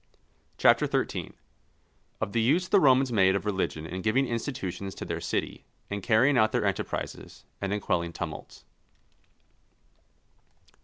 [0.57, 5.63] CHAPTER XIII.—_Of the use the Romans made of Religion in giving Institutions to their City,
[5.91, 8.65] in carrying out their Enterprises, and in quelling Tumults.